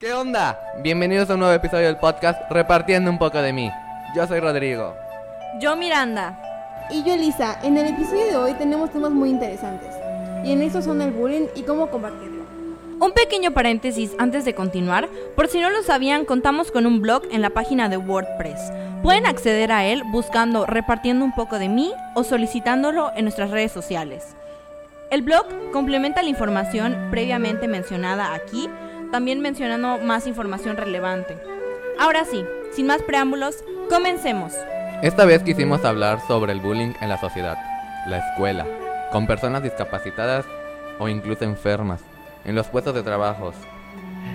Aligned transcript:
¿Qué 0.00 0.12
onda? 0.12 0.56
Bienvenidos 0.80 1.28
a 1.28 1.34
un 1.34 1.40
nuevo 1.40 1.52
episodio 1.52 1.86
del 1.86 1.96
podcast 1.96 2.48
Repartiendo 2.52 3.10
un 3.10 3.18
poco 3.18 3.42
de 3.42 3.52
mí. 3.52 3.68
Yo 4.14 4.28
soy 4.28 4.38
Rodrigo. 4.38 4.94
Yo 5.60 5.74
Miranda. 5.74 6.38
Y 6.88 7.02
yo 7.02 7.14
Elisa. 7.14 7.58
En 7.64 7.76
el 7.76 7.88
episodio 7.88 8.26
de 8.26 8.36
hoy 8.36 8.54
tenemos 8.54 8.92
temas 8.92 9.10
muy 9.10 9.30
interesantes. 9.30 9.92
Y 10.44 10.52
en 10.52 10.62
estos 10.62 10.84
son 10.84 11.02
el 11.02 11.10
bullying 11.10 11.46
y 11.56 11.62
cómo 11.62 11.90
combatirlo. 11.90 12.44
Un 13.00 13.10
pequeño 13.10 13.50
paréntesis 13.50 14.12
antes 14.20 14.44
de 14.44 14.54
continuar, 14.54 15.08
por 15.34 15.48
si 15.48 15.60
no 15.60 15.68
lo 15.68 15.82
sabían, 15.82 16.24
contamos 16.24 16.70
con 16.70 16.86
un 16.86 17.00
blog 17.00 17.24
en 17.32 17.42
la 17.42 17.50
página 17.50 17.88
de 17.88 17.96
WordPress. 17.96 18.70
Pueden 19.02 19.26
acceder 19.26 19.72
a 19.72 19.84
él 19.84 20.04
buscando 20.12 20.64
Repartiendo 20.64 21.24
un 21.24 21.34
poco 21.34 21.58
de 21.58 21.68
mí 21.68 21.92
o 22.14 22.22
solicitándolo 22.22 23.10
en 23.16 23.24
nuestras 23.24 23.50
redes 23.50 23.72
sociales. 23.72 24.36
El 25.10 25.22
blog 25.22 25.46
complementa 25.72 26.22
la 26.22 26.28
información 26.28 27.08
previamente 27.10 27.66
mencionada 27.66 28.34
aquí, 28.34 28.68
también 29.10 29.40
mencionando 29.40 29.98
más 29.98 30.26
información 30.26 30.76
relevante. 30.76 31.36
Ahora 31.98 32.24
sí, 32.24 32.44
sin 32.72 32.86
más 32.86 33.02
preámbulos, 33.02 33.64
comencemos. 33.88 34.52
Esta 35.02 35.24
vez 35.24 35.42
quisimos 35.42 35.84
hablar 35.84 36.20
sobre 36.26 36.52
el 36.52 36.60
bullying 36.60 36.92
en 37.00 37.08
la 37.08 37.18
sociedad, 37.18 37.56
la 38.06 38.18
escuela, 38.18 38.66
con 39.12 39.26
personas 39.26 39.62
discapacitadas 39.62 40.44
o 40.98 41.08
incluso 41.08 41.44
enfermas, 41.44 42.00
en 42.44 42.54
los 42.54 42.66
puestos 42.66 42.94
de 42.94 43.02
trabajo. 43.02 43.52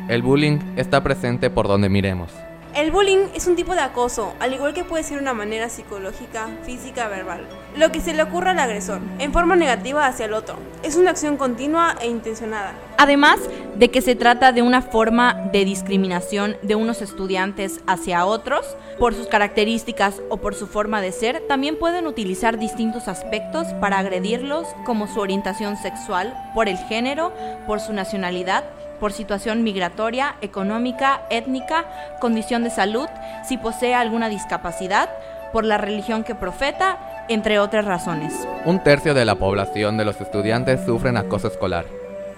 El 0.07 0.21
bullying 0.21 0.59
está 0.75 1.03
presente 1.03 1.49
por 1.49 1.67
donde 1.67 1.89
miremos. 1.89 2.31
El 2.75 2.89
bullying 2.89 3.27
es 3.35 3.45
un 3.45 3.55
tipo 3.55 3.75
de 3.75 3.81
acoso, 3.81 4.33
al 4.39 4.51
igual 4.51 4.73
que 4.73 4.83
puede 4.83 5.03
ser 5.03 5.19
una 5.19 5.35
manera 5.35 5.69
psicológica, 5.69 6.47
física, 6.63 7.07
verbal. 7.07 7.47
Lo 7.77 7.91
que 7.91 8.01
se 8.01 8.15
le 8.15 8.23
ocurre 8.23 8.49
al 8.49 8.57
agresor, 8.57 8.99
en 9.19 9.31
forma 9.31 9.55
negativa 9.55 10.07
hacia 10.07 10.25
el 10.25 10.33
otro. 10.33 10.55
Es 10.81 10.95
una 10.95 11.11
acción 11.11 11.37
continua 11.37 11.95
e 12.01 12.07
intencionada. 12.07 12.73
Además 12.97 13.37
de 13.75 13.91
que 13.91 14.01
se 14.01 14.15
trata 14.15 14.51
de 14.53 14.63
una 14.63 14.81
forma 14.81 15.35
de 15.51 15.65
discriminación 15.65 16.57
de 16.63 16.73
unos 16.73 17.03
estudiantes 17.03 17.79
hacia 17.85 18.25
otros, 18.25 18.65
por 18.97 19.13
sus 19.13 19.27
características 19.27 20.23
o 20.29 20.37
por 20.37 20.55
su 20.55 20.65
forma 20.65 20.99
de 20.99 21.11
ser, 21.11 21.43
también 21.47 21.77
pueden 21.77 22.07
utilizar 22.07 22.57
distintos 22.57 23.07
aspectos 23.07 23.67
para 23.81 23.99
agredirlos, 23.99 24.67
como 24.83 25.07
su 25.07 25.19
orientación 25.19 25.77
sexual, 25.77 26.33
por 26.55 26.67
el 26.67 26.77
género, 26.77 27.33
por 27.67 27.79
su 27.79 27.93
nacionalidad, 27.93 28.63
por 29.03 29.11
situación 29.11 29.63
migratoria, 29.63 30.35
económica, 30.39 31.23
étnica, 31.29 31.83
condición 32.21 32.63
de 32.63 32.69
salud, 32.69 33.09
si 33.45 33.57
posee 33.57 33.93
alguna 33.93 34.29
discapacidad, 34.29 35.09
por 35.51 35.65
la 35.65 35.77
religión 35.77 36.23
que 36.23 36.35
profeta, 36.35 37.25
entre 37.27 37.59
otras 37.59 37.83
razones. 37.83 38.47
Un 38.63 38.81
tercio 38.81 39.13
de 39.13 39.25
la 39.25 39.35
población 39.35 39.97
de 39.97 40.05
los 40.05 40.21
estudiantes 40.21 40.85
sufren 40.85 41.17
acoso 41.17 41.49
escolar. 41.49 41.83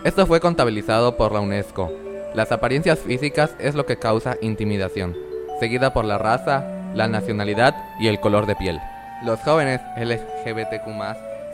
Esto 0.03 0.25
fue 0.25 0.39
contabilizado 0.39 1.17
por 1.17 1.33
la 1.33 1.39
UNESCO. 1.39 1.91
Las 2.33 2.52
apariencias 2.52 2.97
físicas 2.97 3.52
es 3.59 3.75
lo 3.75 3.86
que 3.86 3.99
causa 3.99 4.36
intimidación, 4.41 5.16
seguida 5.59 5.93
por 5.93 6.05
la 6.05 6.17
raza, 6.17 6.66
la 6.95 7.08
nacionalidad 7.08 7.75
y 7.99 8.08
el 8.08 8.19
color 8.19 8.47
de 8.47 8.55
piel. 8.55 8.80
Los 9.23 9.39
jóvenes 9.41 9.81
LGBTQ 9.97 10.88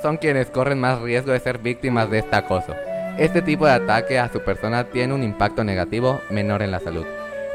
son 0.02 0.16
quienes 0.16 0.50
corren 0.50 0.80
más 0.80 1.02
riesgo 1.02 1.34
de 1.34 1.40
ser 1.42 1.58
víctimas 1.58 2.10
de 2.10 2.20
este 2.20 2.38
acoso. 2.38 2.74
Este 3.18 3.42
tipo 3.42 3.66
de 3.66 3.74
ataque 3.74 4.20
a 4.20 4.32
su 4.32 4.40
persona 4.42 4.86
tiene 4.86 5.14
un 5.14 5.22
impacto 5.22 5.64
negativo 5.64 6.22
menor 6.30 6.62
en 6.62 6.72
la 6.72 6.80
salud. 6.80 7.06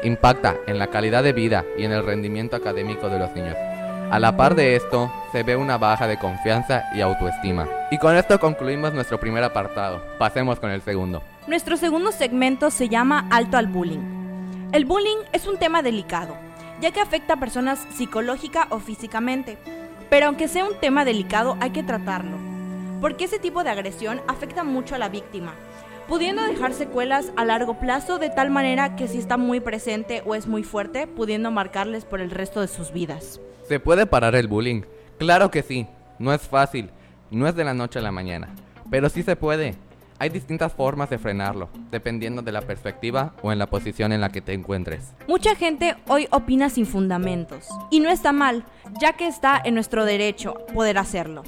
Impacta 0.03 0.55
en 0.67 0.77
la 0.77 0.87
calidad 0.87 1.23
de 1.23 1.33
vida 1.33 1.65
y 1.77 1.83
en 1.83 1.91
el 1.91 2.05
rendimiento 2.05 2.55
académico 2.55 3.09
de 3.09 3.17
los 3.17 3.33
niños. 3.33 3.55
A 4.11 4.19
la 4.19 4.37
par 4.37 4.55
de 4.55 4.75
esto, 4.75 5.11
se 5.31 5.43
ve 5.43 5.55
una 5.55 5.77
baja 5.77 6.07
de 6.07 6.19
confianza 6.19 6.85
y 6.93 7.01
autoestima. 7.01 7.67
Y 7.91 7.97
con 7.97 8.15
esto 8.15 8.39
concluimos 8.39 8.93
nuestro 8.93 9.19
primer 9.19 9.43
apartado. 9.43 10.01
Pasemos 10.19 10.59
con 10.59 10.69
el 10.69 10.81
segundo. 10.81 11.23
Nuestro 11.47 11.75
segundo 11.75 12.11
segmento 12.11 12.69
se 12.69 12.87
llama 12.87 13.27
Alto 13.31 13.57
al 13.57 13.67
Bullying. 13.67 14.69
El 14.71 14.85
bullying 14.85 15.17
es 15.33 15.47
un 15.47 15.57
tema 15.57 15.81
delicado, 15.81 16.37
ya 16.79 16.91
que 16.91 17.01
afecta 17.01 17.33
a 17.33 17.39
personas 17.39 17.79
psicológica 17.95 18.67
o 18.69 18.79
físicamente. 18.79 19.57
Pero 20.09 20.27
aunque 20.27 20.47
sea 20.47 20.65
un 20.65 20.79
tema 20.79 21.03
delicado, 21.03 21.57
hay 21.59 21.71
que 21.71 21.83
tratarlo 21.83 22.46
porque 23.01 23.25
ese 23.25 23.39
tipo 23.39 23.63
de 23.63 23.69
agresión 23.69 24.21
afecta 24.27 24.63
mucho 24.63 24.95
a 24.95 24.97
la 24.97 25.09
víctima, 25.09 25.53
pudiendo 26.07 26.43
dejar 26.43 26.73
secuelas 26.73 27.31
a 27.35 27.45
largo 27.45 27.79
plazo 27.79 28.17
de 28.17 28.29
tal 28.29 28.49
manera 28.49 28.95
que 28.95 29.07
si 29.07 29.17
está 29.17 29.37
muy 29.37 29.59
presente 29.59 30.23
o 30.25 30.35
es 30.35 30.47
muy 30.47 30.63
fuerte, 30.63 31.07
pudiendo 31.07 31.51
marcarles 31.51 32.05
por 32.05 32.21
el 32.21 32.31
resto 32.31 32.61
de 32.61 32.67
sus 32.67 32.91
vidas. 32.91 33.41
¿Se 33.67 33.79
puede 33.79 34.05
parar 34.05 34.35
el 34.35 34.47
bullying? 34.47 34.83
Claro 35.17 35.51
que 35.51 35.63
sí, 35.63 35.87
no 36.19 36.33
es 36.33 36.41
fácil, 36.41 36.89
no 37.31 37.47
es 37.47 37.55
de 37.55 37.63
la 37.63 37.73
noche 37.73 37.99
a 37.99 38.01
la 38.01 38.11
mañana, 38.11 38.49
pero 38.89 39.09
sí 39.09 39.23
se 39.23 39.35
puede. 39.35 39.75
Hay 40.19 40.29
distintas 40.29 40.73
formas 40.73 41.11
de 41.11 41.19
frenarlo, 41.19 41.69
dependiendo 41.91 42.41
de 42.41 42.51
la 42.51 42.61
perspectiva 42.61 43.35
o 43.43 43.51
en 43.51 43.59
la 43.59 43.67
posición 43.67 44.11
en 44.11 44.21
la 44.21 44.29
que 44.29 44.41
te 44.41 44.53
encuentres. 44.53 45.13
Mucha 45.27 45.53
gente 45.53 45.95
hoy 46.07 46.27
opina 46.31 46.69
sin 46.69 46.87
fundamentos, 46.87 47.67
y 47.91 47.99
no 47.99 48.09
está 48.09 48.31
mal, 48.31 48.63
ya 48.99 49.13
que 49.13 49.27
está 49.27 49.61
en 49.63 49.75
nuestro 49.75 50.05
derecho 50.05 50.55
poder 50.73 50.97
hacerlo. 50.97 51.43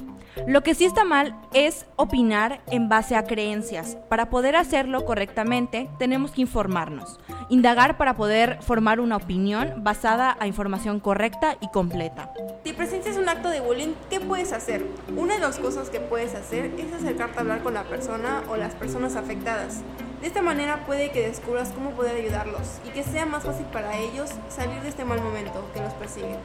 Lo 0.46 0.62
que 0.62 0.74
sí 0.74 0.84
está 0.84 1.04
mal 1.04 1.34
es 1.52 1.86
opinar 1.96 2.60
en 2.70 2.88
base 2.88 3.16
a 3.16 3.24
creencias. 3.24 3.96
Para 4.08 4.30
poder 4.30 4.54
hacerlo 4.56 5.04
correctamente, 5.04 5.90
tenemos 5.98 6.30
que 6.30 6.42
informarnos, 6.42 7.18
indagar 7.48 7.96
para 7.96 8.14
poder 8.14 8.62
formar 8.62 9.00
una 9.00 9.16
opinión 9.16 9.74
basada 9.78 10.36
a 10.38 10.46
información 10.46 11.00
correcta 11.00 11.56
y 11.60 11.68
completa. 11.68 12.32
Si 12.64 12.72
presencias 12.72 13.16
un 13.16 13.28
acto 13.28 13.48
de 13.48 13.60
bullying, 13.60 13.94
¿qué 14.08 14.20
puedes 14.20 14.52
hacer? 14.52 14.86
Una 15.16 15.34
de 15.34 15.40
las 15.40 15.58
cosas 15.58 15.90
que 15.90 16.00
puedes 16.00 16.34
hacer 16.34 16.72
es 16.78 16.92
acercarte 16.92 17.38
a 17.38 17.40
hablar 17.40 17.62
con 17.62 17.74
la 17.74 17.84
persona 17.84 18.42
o 18.48 18.56
las 18.56 18.74
personas 18.74 19.16
afectadas. 19.16 19.82
De 20.20 20.26
esta 20.26 20.42
manera 20.42 20.84
puede 20.86 21.10
que 21.10 21.26
descubras 21.26 21.70
cómo 21.70 21.90
poder 21.90 22.14
ayudarlos 22.16 22.78
y 22.86 22.90
que 22.90 23.02
sea 23.02 23.26
más 23.26 23.44
fácil 23.44 23.66
para 23.66 23.96
ellos 23.96 24.30
salir 24.48 24.80
de 24.82 24.90
este 24.90 25.04
mal 25.04 25.20
momento 25.20 25.64
que 25.74 25.80
los 25.80 25.94
persigue. 25.94 26.36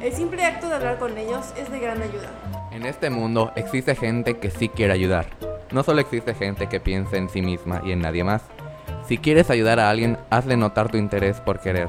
El 0.00 0.12
simple 0.12 0.44
acto 0.44 0.68
de 0.68 0.76
hablar 0.76 0.98
con 0.98 1.16
ellos 1.18 1.52
es 1.56 1.70
de 1.70 1.80
gran 1.80 2.00
ayuda. 2.00 2.30
En 2.74 2.86
este 2.86 3.08
mundo 3.08 3.52
existe 3.54 3.94
gente 3.94 4.38
que 4.38 4.50
sí 4.50 4.68
quiere 4.68 4.92
ayudar. 4.92 5.26
No 5.70 5.84
solo 5.84 6.00
existe 6.00 6.34
gente 6.34 6.68
que 6.68 6.80
piensa 6.80 7.16
en 7.16 7.28
sí 7.28 7.40
misma 7.40 7.80
y 7.86 7.92
en 7.92 8.00
nadie 8.00 8.24
más. 8.24 8.42
Si 9.06 9.16
quieres 9.16 9.48
ayudar 9.48 9.78
a 9.78 9.88
alguien, 9.88 10.18
hazle 10.28 10.56
notar 10.56 10.90
tu 10.90 10.96
interés 10.96 11.40
por 11.40 11.60
querer. 11.60 11.88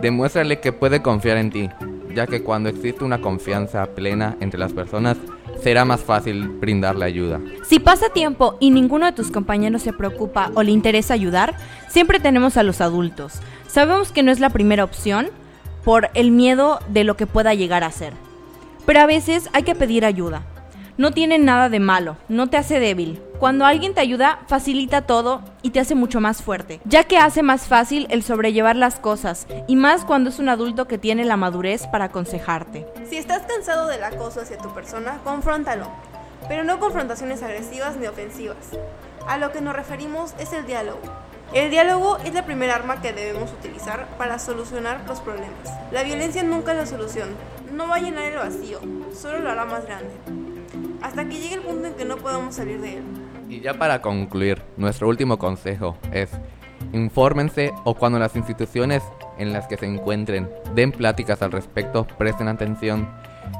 Demuéstrale 0.00 0.60
que 0.60 0.72
puede 0.72 1.02
confiar 1.02 1.38
en 1.38 1.50
ti, 1.50 1.68
ya 2.14 2.28
que 2.28 2.44
cuando 2.44 2.68
existe 2.68 3.02
una 3.02 3.20
confianza 3.20 3.84
plena 3.86 4.36
entre 4.38 4.60
las 4.60 4.72
personas, 4.72 5.16
será 5.60 5.84
más 5.84 6.02
fácil 6.02 6.48
brindarle 6.48 7.04
ayuda. 7.04 7.40
Si 7.66 7.80
pasa 7.80 8.10
tiempo 8.10 8.56
y 8.60 8.70
ninguno 8.70 9.06
de 9.06 9.12
tus 9.12 9.32
compañeros 9.32 9.82
se 9.82 9.92
preocupa 9.92 10.52
o 10.54 10.62
le 10.62 10.70
interesa 10.70 11.14
ayudar, 11.14 11.56
siempre 11.88 12.20
tenemos 12.20 12.56
a 12.56 12.62
los 12.62 12.80
adultos. 12.80 13.40
Sabemos 13.66 14.12
que 14.12 14.22
no 14.22 14.30
es 14.30 14.38
la 14.38 14.50
primera 14.50 14.84
opción, 14.84 15.30
por 15.82 16.10
el 16.14 16.30
miedo 16.30 16.78
de 16.88 17.02
lo 17.02 17.16
que 17.16 17.26
pueda 17.26 17.54
llegar 17.54 17.82
a 17.82 17.90
ser. 17.90 18.12
Pero 18.86 19.00
a 19.00 19.06
veces 19.06 19.48
hay 19.52 19.62
que 19.62 19.74
pedir 19.74 20.04
ayuda. 20.04 20.42
No 20.96 21.12
tiene 21.12 21.38
nada 21.38 21.68
de 21.68 21.80
malo, 21.80 22.16
no 22.28 22.48
te 22.48 22.56
hace 22.56 22.78
débil. 22.78 23.22
Cuando 23.38 23.64
alguien 23.64 23.94
te 23.94 24.02
ayuda, 24.02 24.40
facilita 24.48 25.06
todo 25.06 25.40
y 25.62 25.70
te 25.70 25.80
hace 25.80 25.94
mucho 25.94 26.20
más 26.20 26.42
fuerte, 26.42 26.78
ya 26.84 27.04
que 27.04 27.16
hace 27.16 27.42
más 27.42 27.66
fácil 27.68 28.06
el 28.10 28.22
sobrellevar 28.22 28.76
las 28.76 29.00
cosas, 29.00 29.46
y 29.66 29.76
más 29.76 30.04
cuando 30.04 30.28
es 30.28 30.38
un 30.38 30.50
adulto 30.50 30.86
que 30.86 30.98
tiene 30.98 31.24
la 31.24 31.38
madurez 31.38 31.86
para 31.86 32.06
aconsejarte. 32.06 32.86
Si 33.08 33.16
estás 33.16 33.42
cansado 33.46 33.86
del 33.86 34.04
acoso 34.04 34.42
hacia 34.42 34.58
tu 34.58 34.74
persona, 34.74 35.20
confróntalo, 35.24 35.86
pero 36.48 36.64
no 36.64 36.78
confrontaciones 36.78 37.42
agresivas 37.42 37.96
ni 37.96 38.06
ofensivas. 38.06 38.68
A 39.26 39.38
lo 39.38 39.52
que 39.52 39.62
nos 39.62 39.74
referimos 39.74 40.34
es 40.38 40.52
el 40.52 40.66
diálogo. 40.66 41.00
El 41.54 41.70
diálogo 41.70 42.18
es 42.18 42.34
la 42.34 42.44
primera 42.44 42.74
arma 42.74 43.00
que 43.00 43.12
debemos 43.12 43.50
utilizar 43.52 44.06
para 44.18 44.38
solucionar 44.38 45.00
los 45.08 45.20
problemas. 45.20 45.66
La 45.92 46.02
violencia 46.02 46.42
nunca 46.42 46.72
es 46.72 46.78
la 46.78 46.86
solución, 46.86 47.30
no 47.72 47.88
va 47.88 47.96
a 47.96 48.00
llenar 48.00 48.24
el 48.24 48.36
vacío, 48.36 48.80
solo 49.12 49.38
lo 49.38 49.50
hará 49.50 49.64
más 49.64 49.84
grande, 49.86 50.10
hasta 51.02 51.24
que 51.24 51.38
llegue 51.38 51.54
el 51.54 51.62
punto 51.62 51.86
en 51.86 51.94
que 51.94 52.04
no 52.04 52.16
podamos 52.16 52.54
salir 52.54 52.80
de 52.80 52.98
él. 52.98 53.04
Y 53.48 53.60
ya 53.60 53.74
para 53.74 54.00
concluir, 54.00 54.62
nuestro 54.76 55.08
último 55.08 55.38
consejo 55.38 55.96
es, 56.12 56.30
infórmense 56.92 57.72
o 57.84 57.94
cuando 57.94 58.18
las 58.18 58.36
instituciones 58.36 59.02
en 59.38 59.52
las 59.52 59.66
que 59.66 59.76
se 59.76 59.86
encuentren 59.86 60.48
den 60.74 60.92
pláticas 60.92 61.42
al 61.42 61.52
respecto, 61.52 62.06
presten 62.18 62.48
atención. 62.48 63.08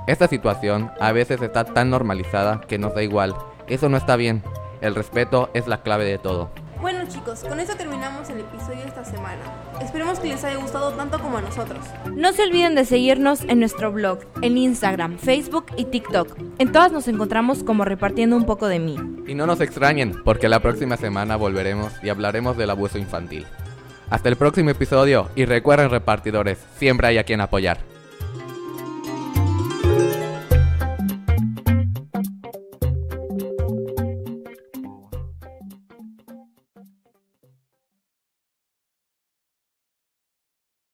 Esta 0.07 0.29
situación 0.29 0.91
a 1.01 1.13
veces 1.13 1.43
está 1.43 1.65
tan 1.65 1.91
normalizada 1.91 2.61
que 2.61 2.79
nos 2.79 2.95
da 2.95 3.03
igual. 3.03 3.35
Eso 3.67 3.89
no 3.89 3.97
está 3.97 4.17
bien. 4.17 4.43
El 4.81 4.95
respeto 4.95 5.51
es 5.55 5.67
la 5.67 5.83
clave 5.83 6.05
de 6.05 6.19
todo. 6.19 6.51
Bueno 6.81 7.01
chicos, 7.07 7.45
con 7.47 7.61
eso 7.61 7.75
terminamos 7.77 8.31
el 8.31 8.41
episodio 8.41 8.79
de 8.79 8.89
esta 8.89 9.05
semana. 9.05 9.39
Esperemos 9.83 10.19
que 10.19 10.29
les 10.29 10.43
haya 10.45 10.57
gustado 10.57 10.93
tanto 10.93 11.19
como 11.21 11.37
a 11.37 11.43
nosotros. 11.43 11.85
No 12.15 12.33
se 12.33 12.43
olviden 12.45 12.75
de 12.75 12.87
seguirnos 12.87 13.43
en 13.43 13.61
nuestro 13.61 13.93
blog, 13.93 14.21
en 14.41 14.57
Instagram, 14.57 15.19
Facebook 15.19 15.67
y 15.77 15.85
TikTok. 15.85 16.39
En 16.59 16.73
todas 16.73 16.91
nos 16.91 17.07
encontramos 17.07 17.63
como 17.65 17.85
repartiendo 17.85 18.35
un 18.35 18.47
poco 18.47 18.67
de 18.67 18.79
mí. 18.79 18.97
Y 19.27 19.35
no 19.35 19.47
nos 19.47 19.61
extrañen, 19.61 20.23
porque 20.25 20.49
la 20.49 20.61
próxima 20.61 20.97
semana 20.97 21.37
volveremos 21.37 21.93
y 22.03 22.09
hablaremos 22.09 22.57
del 22.57 22.71
abuso 22.71 22.97
infantil. 22.97 23.47
Hasta 24.09 24.31
el 24.31 24.37
próximo 24.37 24.71
episodio 24.71 25.29
y 25.37 25.45
recuerden 25.45 25.91
repartidores, 25.91 26.59
siempre 26.79 27.09
hay 27.09 27.19
a 27.19 27.25
quien 27.25 27.43
apoyar. 27.43 27.90